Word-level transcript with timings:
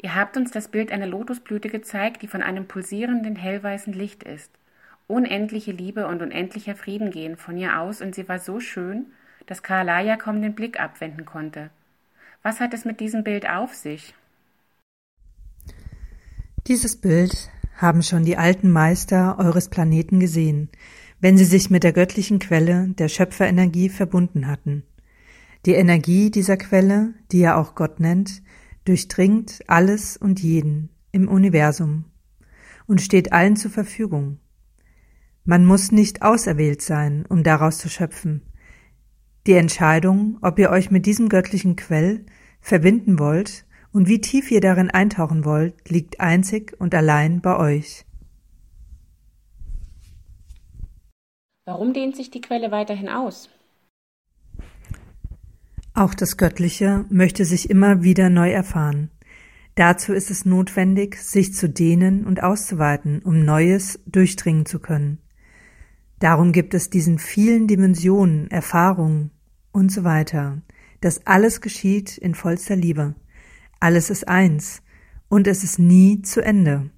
Ihr 0.00 0.14
habt 0.14 0.36
uns 0.36 0.52
das 0.52 0.68
Bild 0.68 0.92
einer 0.92 1.06
Lotusblüte 1.06 1.68
gezeigt, 1.68 2.22
die 2.22 2.28
von 2.28 2.42
einem 2.42 2.66
pulsierenden 2.66 3.34
hellweißen 3.34 3.92
Licht 3.92 4.22
ist. 4.22 4.50
Unendliche 5.08 5.72
Liebe 5.72 6.06
und 6.06 6.22
unendlicher 6.22 6.76
Frieden 6.76 7.10
gehen 7.10 7.36
von 7.36 7.56
ihr 7.56 7.80
aus, 7.80 8.00
und 8.00 8.14
sie 8.14 8.28
war 8.28 8.38
so 8.38 8.60
schön, 8.60 9.06
dass 9.46 9.62
Karalaya 9.62 10.16
kaum 10.16 10.40
den 10.40 10.54
Blick 10.54 10.78
abwenden 10.78 11.24
konnte. 11.24 11.70
Was 12.42 12.60
hat 12.60 12.74
es 12.74 12.84
mit 12.84 13.00
diesem 13.00 13.24
Bild 13.24 13.48
auf 13.48 13.74
sich? 13.74 14.14
Dieses 16.68 16.96
Bild 16.96 17.50
haben 17.76 18.02
schon 18.02 18.24
die 18.24 18.36
alten 18.36 18.70
Meister 18.70 19.38
eures 19.38 19.68
Planeten 19.68 20.20
gesehen, 20.20 20.68
wenn 21.20 21.36
sie 21.36 21.44
sich 21.44 21.70
mit 21.70 21.82
der 21.82 21.92
göttlichen 21.92 22.38
Quelle 22.38 22.88
der 22.90 23.08
Schöpferenergie 23.08 23.88
verbunden 23.88 24.46
hatten. 24.46 24.84
Die 25.66 25.74
Energie 25.74 26.30
dieser 26.30 26.56
Quelle, 26.56 27.14
die 27.32 27.40
er 27.40 27.56
auch 27.56 27.74
Gott 27.74 27.98
nennt, 27.98 28.42
durchdringt 28.88 29.60
alles 29.66 30.16
und 30.16 30.40
jeden 30.40 30.88
im 31.12 31.28
Universum 31.28 32.06
und 32.86 33.02
steht 33.02 33.32
allen 33.32 33.54
zur 33.54 33.70
Verfügung. 33.70 34.38
Man 35.44 35.66
muss 35.66 35.92
nicht 35.92 36.22
auserwählt 36.22 36.82
sein, 36.82 37.26
um 37.28 37.42
daraus 37.42 37.78
zu 37.78 37.88
schöpfen. 37.88 38.42
Die 39.46 39.52
Entscheidung, 39.52 40.38
ob 40.42 40.58
ihr 40.58 40.70
euch 40.70 40.90
mit 40.90 41.06
diesem 41.06 41.28
göttlichen 41.28 41.76
Quell 41.76 42.24
verbinden 42.60 43.18
wollt 43.18 43.66
und 43.92 44.08
wie 44.08 44.20
tief 44.20 44.50
ihr 44.50 44.60
darin 44.60 44.90
eintauchen 44.90 45.44
wollt, 45.44 45.88
liegt 45.88 46.20
einzig 46.20 46.74
und 46.78 46.94
allein 46.94 47.40
bei 47.40 47.56
euch. 47.56 48.04
Warum 51.66 51.92
dehnt 51.92 52.16
sich 52.16 52.30
die 52.30 52.40
Quelle 52.40 52.70
weiterhin 52.70 53.10
aus? 53.10 53.50
Auch 55.98 56.14
das 56.14 56.36
Göttliche 56.36 57.06
möchte 57.10 57.44
sich 57.44 57.70
immer 57.70 58.04
wieder 58.04 58.30
neu 58.30 58.52
erfahren. 58.52 59.10
Dazu 59.74 60.12
ist 60.12 60.30
es 60.30 60.44
notwendig, 60.44 61.20
sich 61.20 61.54
zu 61.54 61.68
dehnen 61.68 62.24
und 62.24 62.40
auszuweiten, 62.40 63.20
um 63.24 63.44
Neues 63.44 63.98
durchdringen 64.06 64.64
zu 64.64 64.78
können. 64.78 65.18
Darum 66.20 66.52
gibt 66.52 66.74
es 66.74 66.88
diesen 66.88 67.18
vielen 67.18 67.66
Dimensionen, 67.66 68.48
Erfahrungen 68.48 69.32
und 69.72 69.90
so 69.90 70.04
weiter. 70.04 70.62
Das 71.00 71.26
alles 71.26 71.60
geschieht 71.60 72.16
in 72.16 72.36
vollster 72.36 72.76
Liebe. 72.76 73.16
Alles 73.80 74.08
ist 74.08 74.28
eins 74.28 74.82
und 75.28 75.48
es 75.48 75.64
ist 75.64 75.80
nie 75.80 76.22
zu 76.22 76.44
Ende. 76.44 76.90